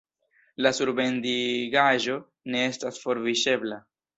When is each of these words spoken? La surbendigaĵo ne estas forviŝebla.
La 0.65 0.71
surbendigaĵo 0.77 2.17
ne 2.55 2.67
estas 2.71 3.01
forviŝebla. 3.07 3.83